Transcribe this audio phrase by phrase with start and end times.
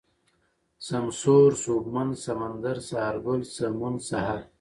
[0.87, 4.41] سمسور، سوبمن، سمندر، سهارگل، سمون، سحر